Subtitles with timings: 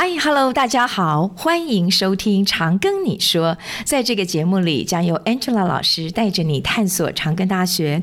[0.00, 3.58] Hi，Hello，大家好，欢迎收听长庚你说。
[3.84, 8.00] 在这个节目里，将由 Angela 老师带着你探索长庚大学。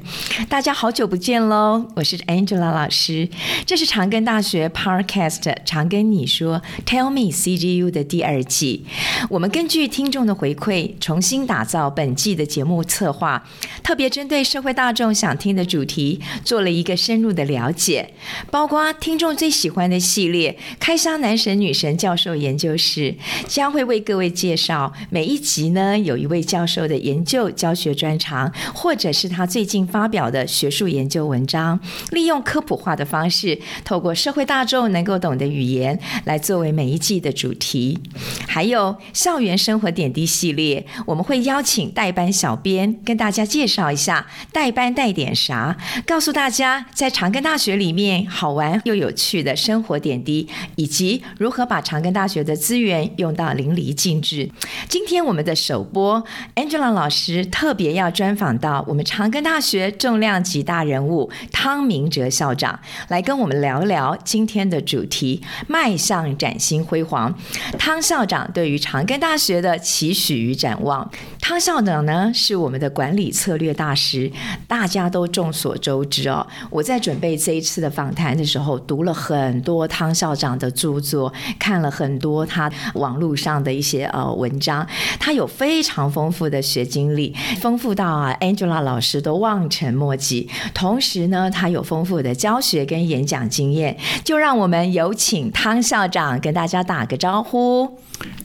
[0.49, 3.29] 大家好久不见喽，我是 Angela 老师。
[3.65, 8.85] 这是长庚大学 Podcast 长庚你说 Tell Me CGU 的第二季。
[9.29, 13.47] 我们根据听众的回馈，重新打造本季的节目策划，
[13.81, 18.13] 特别针对社会大众想听的主题，做了一个深入的了解，
[18.51, 23.13] 包括听众最喜欢的系列——开箱男神女神教授研究室
[23.45, 31.77] 将会为各位介绍每一集呢，有一位教授的研究教学专长，或者是他最近发表的学术研究文章，
[32.11, 37.99] 利用科普化的方式，透过社会大众能够懂的语言来作为每一季的主题。
[38.47, 51.65] 还有校园生活点滴系列，我们会邀请代班小编跟大家介绍一下代班带点啥，告诉大家在长庚大学里面好玩又有趣的生活点滴，以及如何。
[51.65, 54.49] 把把长庚大学的资源用到淋漓尽致。
[54.87, 56.23] 今天我们的首播
[56.55, 67.37] ，Angela 老师特别要专访到我们长庚大学重量级大人物汤明哲校长，来跟我们聊聊今天的主题：迈向崭新辉煌。
[67.77, 71.11] 汤校长对于长庚大学的期许与展望。
[71.41, 74.31] 汤校长呢，是我们的管理策略大师，
[74.65, 76.47] 大家都众所周知哦。
[76.69, 81.33] 我在准备这一次的访谈的时候，读了很多汤校长的著作。
[81.65, 84.85] 看了很多他网络上的一些呃文章，
[85.19, 90.47] 他有非常丰富的学经历，丰富到啊 Angela 老师都望尘莫及。
[90.75, 97.97] 同时呢，他有丰富的教学跟演讲经验，就让我们有请汤校长跟大家打个招呼。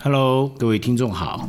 [0.02, 1.46] Hello，各位听众好，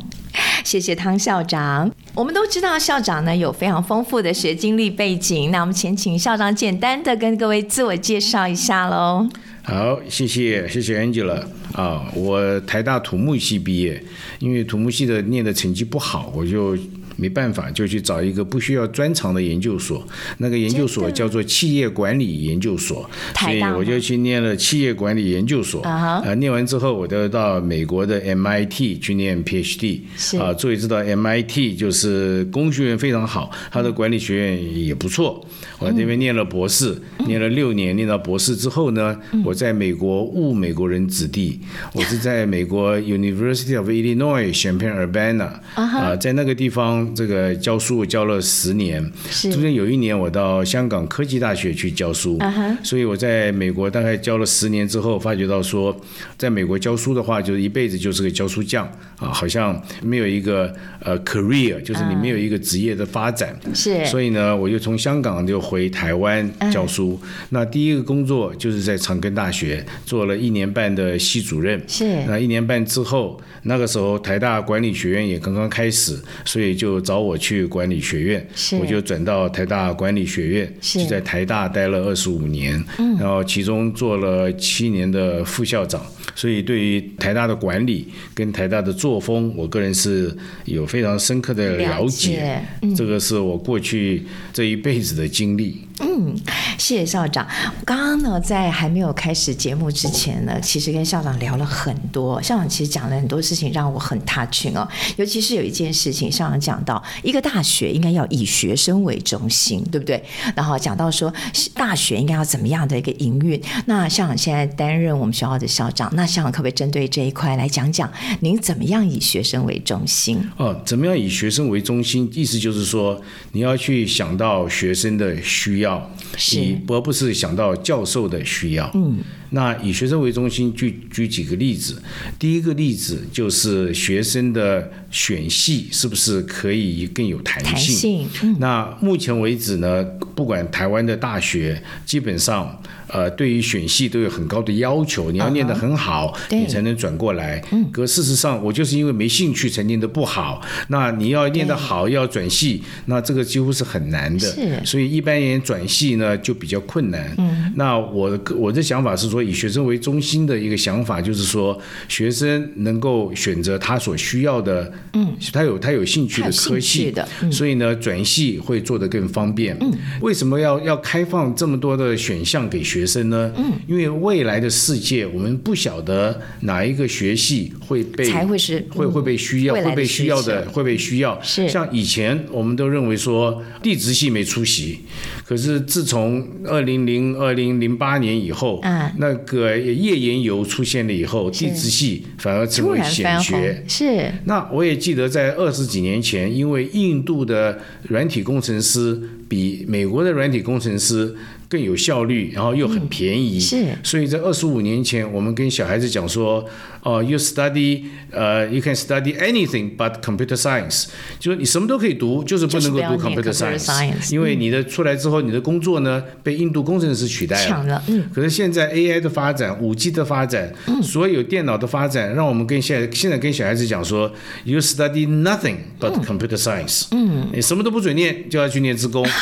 [0.62, 1.90] 谢谢汤校长。
[2.14, 9.26] 我们都知道校长呢有非常丰富的学经历背景，那我们先请校长简单的跟各位自我介绍一下喽。
[9.62, 14.02] 好，谢谢谢谢 Angela 啊，我台大土木系毕业，
[14.38, 16.76] 因为土木系的念的成绩不好，我就。
[17.16, 20.06] 没办法，就去找一个不需要专长的研究所，
[20.38, 23.08] 那个研究所叫做企业管理研究所，
[23.38, 25.82] 所以我就去念了企业管理研究所。
[25.82, 30.00] 啊，念完之后，我就到美国的 MIT 去念 PhD。
[30.16, 30.38] 是。
[30.38, 35.44] 啊，诸位知道 MIT 就是工学院非常好，它的管理学院也不错。
[35.78, 36.96] 我在这边念了博士，
[37.26, 41.60] 念了六年，念到博士之后呢，我在美国误美国人子弟，
[41.92, 47.01] 我是在美国 University of Illinois Champaign-Urbana 啊，在那个地方。
[47.14, 49.02] 这个教书教了十年，
[49.42, 52.76] 中间有一年我到香港科技大学去教书，uh -huh.
[52.82, 55.94] 所以我在美国大概教了十年之后，发觉到说，
[56.38, 58.86] 在美国教书的话，就是一辈子就是个教书匠
[59.18, 63.58] 啊，好像没有一个呃 career，就是你没有一个职业的发展。
[63.74, 67.12] 是、uh 所以呢，我就从香港就回台湾教书。
[67.12, 67.46] Uh -huh.
[67.50, 71.82] 那第一个工作就是在长庚大学做了一年半的系主任。
[71.86, 76.91] 是，那一年半之后，那个时候台大管理学院也刚刚开始，所以就。
[76.92, 78.46] 就找我去管理学院，
[78.80, 82.82] 我就转到台大管理学院，就在台大待了二十五年，
[83.18, 86.04] 然后其中做了七年的副校长，
[86.34, 92.60] 所以对于台大的管理跟台大的作风，我个人是有非常深刻的了解。
[92.96, 95.86] 这个是我过去这一辈子的经历。
[96.00, 96.34] 嗯，
[96.78, 97.46] 谢谢校长。
[97.84, 102.42] 刚刚呢，在还没有开始节目之前呢，其实跟校长聊了很多。
[102.42, 104.88] 校长其实讲了很多事情，让我很 touching 哦。
[105.16, 110.20] 尤其是有一件事情，校长讲到一个大学应该要以学生为中心，对不对？
[110.56, 111.32] 然后讲到说
[111.74, 113.60] 大学应该要怎么样的一个营运。
[113.86, 118.10] 那校长现在担任我们学校的校长，那校长可不可以针对这一块来讲讲，
[118.40, 120.40] 您怎么样以学生为中心？
[120.56, 122.30] 哦，怎么样以学生为中心？
[122.34, 123.20] 意思就是说，
[123.52, 126.10] 你要去想到学生的需要。
[126.52, 128.90] 你而不是想到教授的需要。
[128.94, 129.18] 嗯，
[129.52, 132.02] 那以学生为中心，举举几个例子。
[132.38, 137.74] 第一个例子就是学生的选系是不是可以更有弹性？
[137.74, 138.28] 弹性。
[138.42, 138.56] 嗯。
[138.58, 140.04] 那目前为止呢，
[140.34, 142.78] 不管台湾的大学，基本上。
[143.08, 146.60] 呃，对于选系都有很高的要求，你要念得很好，uh -huh.
[146.62, 147.62] 你才能转过来。
[147.92, 150.62] 可事实上，我就是因为没兴趣才念得不好。
[150.88, 154.50] 那你要念得好，要转系，那这个几乎是很难的。
[154.50, 157.34] 是所以一般人转系呢就比较困难。
[157.36, 161.78] 嗯那我我的想法是说，以学生为中心的一个想法就是说，
[162.08, 169.76] 学生能够选择他所需要的，嗯，他有他有兴趣的科系的，所以呢转系会做得更方便。
[169.80, 173.02] 嗯为什么要要开放这么多的选项给学生？
[173.02, 173.52] 学生呢？
[173.56, 181.36] 嗯，因为未来的世界，我们不晓得哪一个学系会被才会是会会被需要，会被需要的会被需要。
[181.42, 185.00] 是像以前我们都认为说地质系没出息，
[185.44, 193.84] 可是自从二零零二零零八年以后，嗯，那那个页岩油出现了以后，地质系反而成为显学。
[193.88, 194.30] 是。
[194.44, 197.78] 那我也记得在二十几年前，因为印度的
[198.08, 199.20] 软体工程师
[199.52, 201.36] 比美国的软体工程师。
[201.68, 203.86] 更有效率，然后又很便宜，嗯、是。
[204.02, 206.62] 所以在二十五年前，我们跟小孩子讲说，
[207.02, 211.06] 哦、uh,，you study，呃、uh,，you can study anything but computer science，
[211.40, 217.66] 就是你什么都可以读，就是不能够读 computer science，, 因为你的出来之后，你的工作呢被印度工程师取代了。
[217.66, 218.24] 抢了，嗯。
[218.34, 224.30] 可是现在 AI 的发展，五 G 的发展，嗯，所有电脑的发展，让我们跟现在现在跟小孩子讲说
[224.64, 229.26] ，you study nothing but computer science，嗯，你什么都不准念，就要去念职工，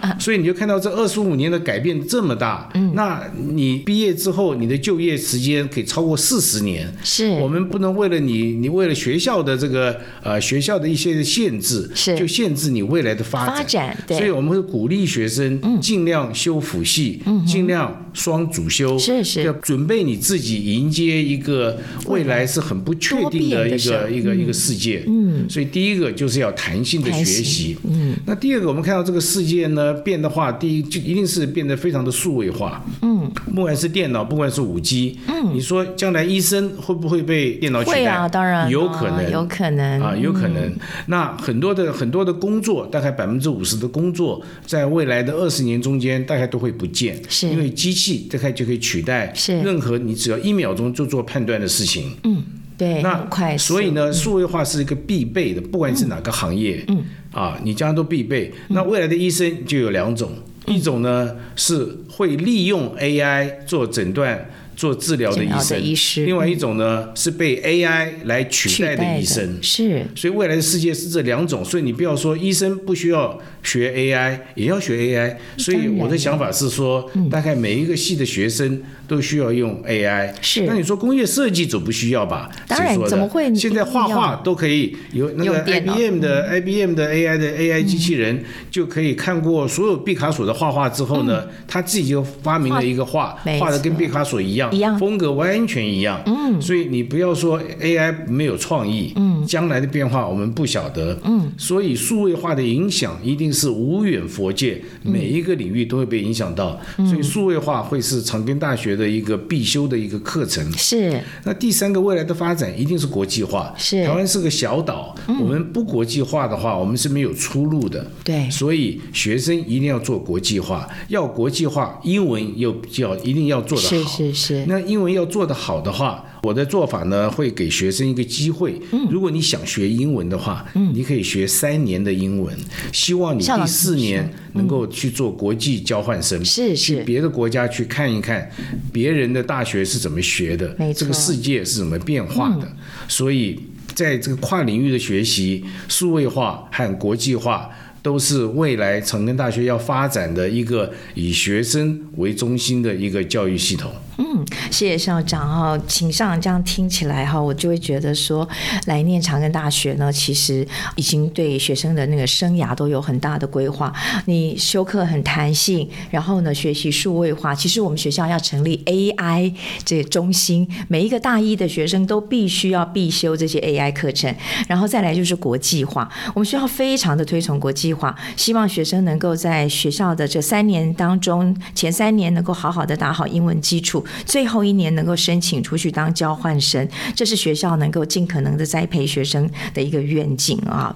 [0.17, 1.81] 所以你就看到这二十五年的改。
[1.81, 6.87] 变这么大，嗯，那你毕业之后，你的就业时间可以超过四十年。
[7.03, 13.55] 是，我们不能为了你，你为了学校的这个呃学校的一些限制，是，就限制你未来的发展。
[13.55, 14.15] 发展，对。
[14.15, 25.03] 所以我们会鼓励学生尽量修辅系，嗯，尽量双主修，是是，要准备你自己迎接一个未来是很不确定的一个一个一个世界。
[25.07, 27.75] 嗯，所以第一个就是要弹性的学习。
[27.89, 31.61] 嗯，那第二个我们看到这个世界呢变的话，第一就一定是变。
[31.71, 37.95] 得非常的数位化，嗯，不管是电脑，不管是五 G，嗯，你说将来医生会不会被电脑取代？
[37.95, 40.01] 会啊，当然有可能，有可能。
[40.01, 40.75] 啊，有可能。
[41.05, 47.47] 那很多的很多的工作，大概百分之五十的工作，在未来的二十年中间，大概都会不见，是。
[47.47, 49.33] 因为机器大概就可以取代
[49.63, 52.11] 任何你只要一秒钟就做判断的事情。
[52.23, 52.43] 嗯，
[52.81, 58.51] 对，那快，所以呢，数位化是一个必备的，不管是哪个行业，嗯，啊，你将来都必备。
[58.69, 60.31] 那未来的医生就有两种。
[60.65, 64.49] 一种呢是会利用 AI 做诊断、
[64.81, 69.59] 做治疗的医生，医师，另外一种呢是被 AI 来取代的医生。
[69.61, 71.63] 是，所以未来的世界是这两种。
[71.63, 75.37] 所以你不要说医生不需要学 AI，也要学 AI。
[75.59, 78.81] 所以我的想法是说，大概每一个系的学生。
[79.11, 80.61] 都需要用 AI，是。
[80.61, 82.49] 那你说工业设计总不需要吧？
[82.65, 83.53] 当然，怎么会？
[83.53, 88.41] 现在画画都可以有那个 IBM 的 IBM 的 AI 的 AI 机器人，
[88.71, 96.21] 就可以看过所有毕卡索的画画之后呢，他自己就发明了一个画，画的跟毕卡索一样，风格完全一样。
[96.25, 96.61] 嗯。
[96.61, 101.51] 所以你不要说 AI 没有创意，嗯，将来的变化我们不晓得，嗯。
[101.57, 106.79] 所以数位化的影响一定是无远佛界，每一个领域都会被影响到。
[106.97, 109.01] 所以数位化会是长庚大学的。
[109.01, 111.19] 的一个必修的一个课程是。
[111.43, 113.73] 那第三个未来的发展一定是国际化。
[113.75, 114.05] 是。
[114.05, 118.05] 台湾是个小岛，嗯，我们不国际化的话，我们是没有出路的。
[118.23, 118.47] 对。
[118.51, 123.89] 所以学生一定要做国际化，要国际化，英文又要一定要做得好。
[123.89, 124.60] 是是是。
[124.67, 126.25] 那英文要做得好的话。
[126.43, 128.81] 我的做法呢，会给学生一个机会。
[129.11, 132.51] 如果你想学英文的话，你可以学三年的英文。
[132.91, 138.49] 希望你第四年能够去做国际交换生，是是，去别的国家去看一看
[138.91, 142.67] 别人的大学是怎么学的，这个世界是怎么变化的。
[143.07, 143.59] 所以，
[143.93, 147.69] 在这个跨领域的学习、数位化和国际化，
[148.01, 153.91] 都是未来长庚大学要发展的一个以学生为中心的一个教育系统。
[154.23, 158.47] 嗯，谢谢校长哈，请校长这样听起来哈，我就会觉得说，
[158.85, 160.65] 来念长庚大学呢，其实
[160.95, 163.91] 已经对学生的那个生涯都有很大的规划。
[164.25, 167.55] 你修课很弹性，然后呢，学习数位化。
[167.55, 169.51] 其实我们学校要成立 AI
[169.83, 174.31] 这中心，每一个大一的学生都必须要必修这些 AI 课程。
[174.67, 184.05] 然后再来就是国际化，我们学校非常的推崇国际化，希望学生能够在学校的这三年当中，前三年能够好好的打好英文基础。
[184.25, 190.95] 最后一年能够申请出去当交换生，这是学校能够尽可能的栽培学生的一个愿景啊。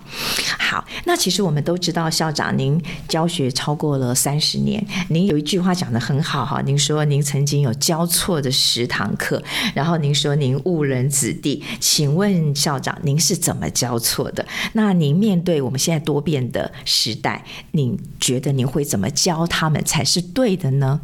[0.58, 9.42] 好，那其实我们都知道，校长您教学超过了三十年，您有一句话讲得很好哈，您说您曾经有教错的十堂课，
[9.74, 14.46] 然后您说您误人子弟，请问校长您是怎么教错的？
[14.74, 21.00] 那您面对我们现在多变的时代，您觉得您会怎么教他们才是对的呢？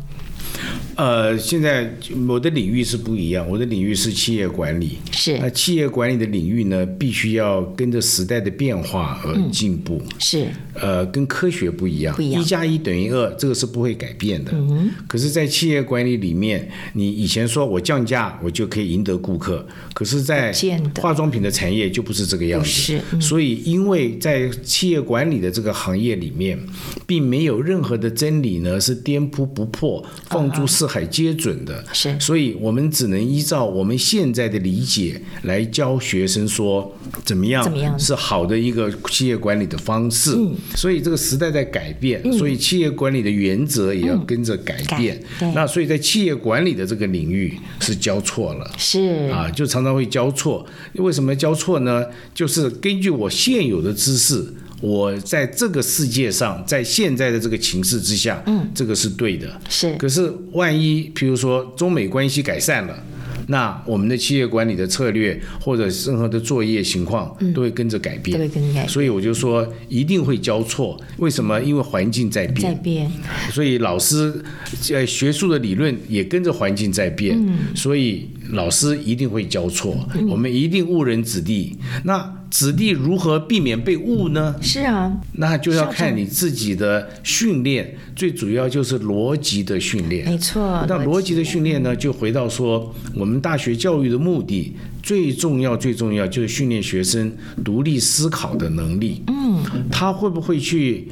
[0.95, 1.91] 呃，现在
[2.27, 4.97] 我的领域是不一样，我的领域是企业管理。
[5.11, 5.37] 是。
[5.39, 10.01] 那企业管理的领域呢，必须要跟着时代的变化而进步。
[10.03, 10.47] 嗯、是。
[10.73, 12.15] 呃，跟科学不一样。
[12.23, 14.51] 一加一等于二，这个是不会改变的。
[14.53, 14.89] 嗯。
[15.07, 19.65] 可是，在企业管理里面，你以前说我降价，我就可以赢得顾客。
[19.93, 20.53] 可是，在
[20.99, 22.99] 化妆品的产业就不是这个样子。
[23.19, 26.57] 所以，因为在企业管理的这个行业里面，
[27.05, 30.01] 并没有任何的真理呢是颠扑不破。
[30.29, 31.83] 放放诸四海皆准的。
[31.93, 40.35] 是，所以我们只能依照我们现在的理解来教学生说怎么样，怎么样是好的一个企业管理的方式。
[40.69, 45.21] 嗯，所以这个时代在改变，所以企业管理的原则也要跟着改变。
[45.55, 48.71] 那所以在企业管理的这个领域是交错了。
[48.77, 50.65] 是啊，就常常会交错。
[50.95, 52.05] 为什么交错呢？
[52.33, 54.45] 就是根据我现有的知识。
[54.81, 59.47] 我在这个世界上，在现在的这个情势之下，嗯，这个是对的。
[59.69, 59.93] 是。
[59.97, 63.03] 可是万一，譬如说中美关系改善了，
[63.51, 68.37] 那我们的企业管理的策略或者任何的作业情况都会跟着改变。
[68.37, 68.87] 都会跟着改变。
[68.87, 70.99] 所以我就说一定会交错。
[71.17, 71.61] 为什么？
[71.61, 72.73] 因为环境在变。
[72.73, 73.11] 在变。
[73.51, 74.43] 所以老师，
[74.91, 77.37] 呃，学术的理论也跟着环境在变。
[77.37, 77.75] 嗯。
[77.75, 79.97] 所以老师一定会交错。
[80.29, 81.77] 我们一定误人子弟。
[82.05, 82.40] 那。
[82.51, 84.53] 子弟如何避免被误呢？
[84.61, 90.25] 是啊，那就要看你自己的训练，最主要就是逻辑的训练。
[90.25, 97.31] 没错，那逻辑的训练呢，就回到说，我们大学教育的目的最重要、最重要就是训练学生
[97.63, 99.21] 独立思考的能力。
[99.27, 101.07] 嗯，他会不会去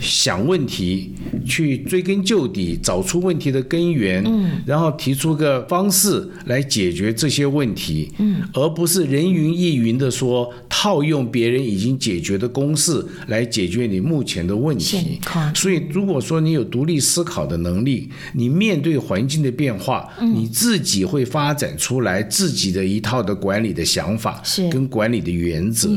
[0.00, 1.12] 想问题，
[1.44, 10.52] 去追根究底，找出问题的根源，嗯，然后提出个方式来解决这些问题，嗯，而不是人云亦云的说。
[10.74, 15.20] 套用别人已经解决的公式来解决你目前的问题，
[15.54, 25.88] 所以如果说你有独立思考的能力，你面对环境的变化，你自己会发展出来自己的一套的管理的想法，跟管理的原则。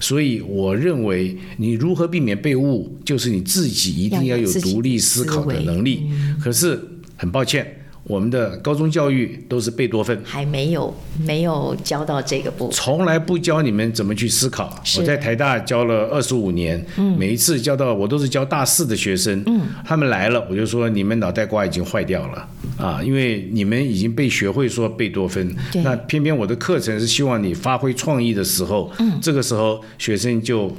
[0.00, 6.10] 所以我认为，你如何避免被误，就是你自己一定要有独立思考的能力。
[6.40, 6.80] 可是
[7.16, 7.83] 很抱歉。
[8.06, 10.94] 我们的高中教育都是贝多芬，还没有
[11.26, 14.78] 没有教到这个部分，从来不教你们怎么去思考。
[14.98, 22.48] 我在台大教了二十五年，嗯，每一次教到我都是教大四的学生，嗯，他们来了我就说，你们脑袋瓜已经坏掉了。
[22.76, 30.70] 啊，因为你们已经被学会说贝多芬，那偏偏我的课程是希望你发挥创意的时候，嗯，这个时候学生就。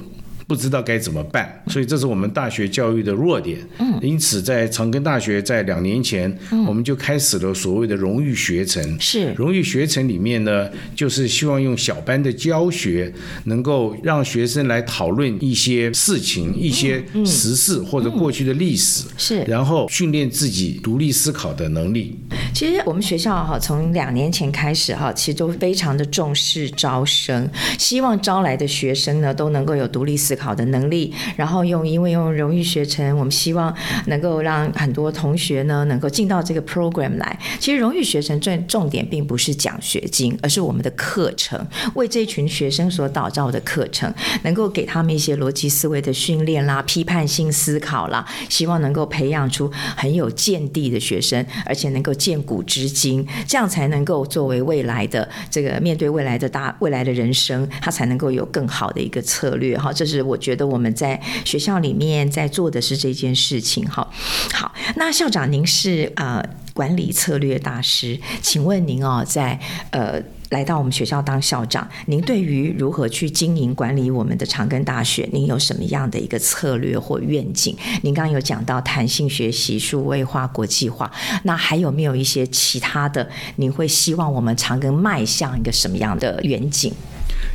[0.47, 3.57] 不知道该怎么办，所以这是我们大学教育的弱点。
[3.79, 6.31] 嗯，因此在长庚大学在两年前，
[6.67, 8.99] 我们就开始了所谓的荣誉学程。
[8.99, 13.11] 是荣誉学程里面呢，就是希望用小班的教学，
[13.45, 19.05] 能够让学生来讨论一些事情、一些时事或者过去的历史。
[19.17, 22.19] 是，然后训练自己独立思考的能力。
[22.53, 27.49] 其实我们学校哈，从两年前开始哈，其实都非常的重视招生，
[27.79, 33.73] 希望招来的学生呢都能够有独立思考的能力，然后用因为用荣誉学程，我们希望
[34.07, 37.39] 能够让很多同学呢能够进到这个 program 来。
[37.59, 44.13] 其实荣誉学程最重点并不是奖学金，而是我们的课程，为这群学生所打造的课程，
[44.43, 59.93] 能够给他们一些逻辑思维的训练啦、批判性思考啦，希望能够培养出很有见地的学生，而且能够见古知今，这样才能够作为未来的这个面对未来的大未来的人生，他才能够有更好的一个策略哈。
[59.93, 60.25] 这是。
[60.25, 64.08] 我觉得我们在学校里面在做的是这件事情，哈，
[64.53, 69.60] 好，那校长您是呃管理策略大师，请问您哦，在
[69.91, 77.75] 呃来到我们学校当校长，您对于如何去经营管理我们的长庚大学，您有什么样的一个策略或愿景？
[78.03, 81.12] 您刚刚有讲到弹性学习、数位化、国际化，
[81.44, 83.27] 那还有没有一些其他的？
[83.55, 86.94] 您会希望我们长庚迈向一个什么样的远景？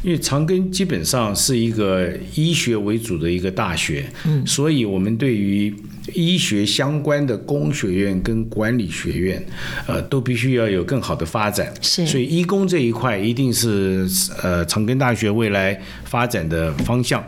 [0.02, 5.74] 因为长庚基本上是一个医学为主的一个大学，嗯，所以我们对于
[6.14, 9.44] 医学相关的工学院跟管理学院，
[9.86, 11.72] 呃，都必须要有更好的发展。
[11.80, 14.08] 是，所以医工这一块一定是
[14.42, 17.24] 呃长庚大学未来发展的方向。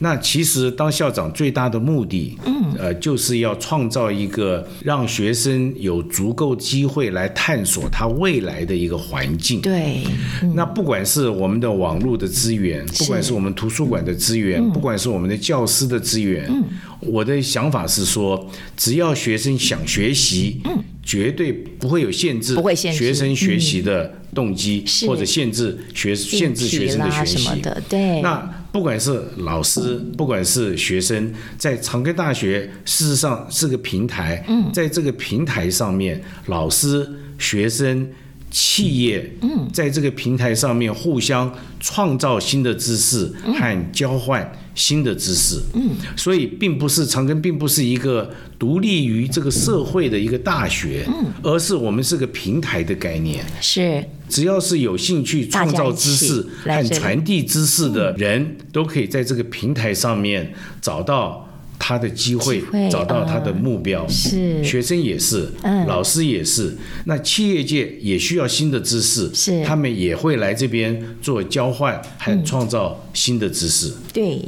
[0.00, 9.60] 那其实当校长最大的目的，嗯，呃，就是要创造一个让学生有足够机会来探索他未来的一个环境。
[9.60, 10.02] 对，
[10.42, 16.64] 嗯，那不管是我们的网络的资源，不管是我们图书馆的资源，不管是我们的教师的资源，嗯，
[17.06, 22.98] 我的想法是说，只要学生想学习，嗯，绝对不会有限制，不会限制。
[22.98, 27.60] 学生学习的动机，或者限制学限制学生的学习。
[27.60, 27.82] 的。
[27.88, 28.38] 对，那
[28.72, 37.08] 不管是老师，不管是学生，在长庚大学事实上是个平台，嗯，在这个平台上面，老师、
[37.38, 38.08] 学生。
[38.56, 39.32] 企业
[39.72, 45.90] 在这个平台上面互相创造新的知识和交换新的知识，嗯。
[46.16, 51.26] 所以并不是长庚并不是一个独立于这个社会的一个大学，嗯。
[51.42, 53.44] 而是我们是个平台的概念。
[53.60, 61.43] 是，只要是有兴趣创造知识和传递知识的人，都可以在这个平台上面找到
[61.78, 64.64] 他的机会，找到他的目标，嗯、是。
[64.64, 73.88] 学生也是，嗯，老师也是，那企业界也需要新的知识，是，他们也会来这边做交换还创造新的知识。
[73.88, 74.42] 嗯、对，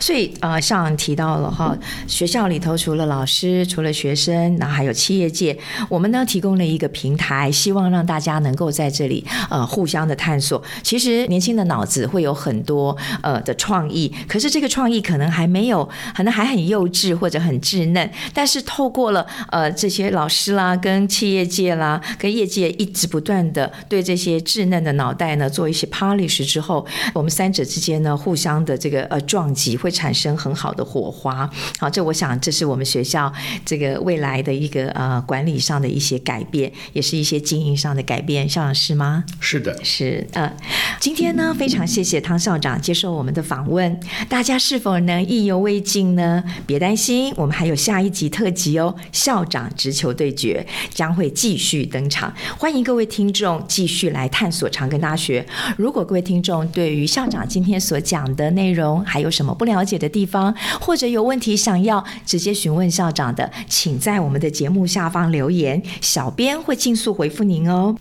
[0.00, 5.56] 所以呃，像提到了哈，学校里头除了老师，除了学生，然后还有企业界，
[5.88, 10.62] 我们呢提供了一个平台，希望让大家能够在这里呃互相的探索。
[10.82, 16.80] 其实年轻的脑子会有很多呃的创意，可是这个创意可能还没有，可能还很幼。
[16.90, 26.84] 稚或者很稚嫩，但是透过了呃这些老师啦，跟企业界啦，跟业界一直不断的对这些稚嫩的脑袋呢做一些 polish 之后，
[27.14, 31.48] 我们三者之间呢互相的这个呃撞击，会产生很好的火花。
[31.78, 33.32] 好，这我想这是我们学校
[33.64, 38.48] 这个未来的一个呃管理上的一些改变，也是一些经营上的改变。
[38.48, 39.24] 校长是吗？
[39.38, 40.52] 是的，是呃，
[40.98, 46.42] 今天呢非常谢谢汤校长接受我们的访问，大家是否能意犹未尽呢？
[46.66, 48.94] 别担心，我们还有下一集特辑哦！
[49.12, 55.44] 校长直球对决将会继续登场，欢迎各位听众继续来探索长庚大学。
[55.76, 67.96] 如果各位听众对于校长今天所讲的内容还有什么不了解的地方，或者有问题想要直接询问校长的，请在我们的节目下方留言，小编会尽速回复您哦。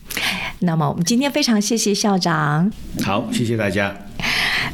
[0.60, 2.72] 那么我们今天非常谢谢校长，
[3.04, 4.09] 好，谢谢大家。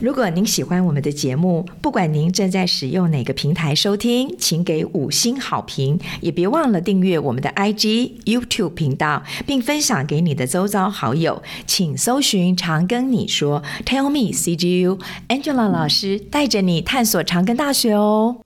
[0.01, 11.41] 如果您喜欢我们的节目，不管您正在使用哪个平台收听，请给五星好评，也别忘了订阅我们的 IG、YouTube 频道，并分享给你的周遭好友。
[11.65, 18.44] 请搜寻“长庚你说 ”，Tell me CGU，Angela 老师带着你探索长庚大学哦。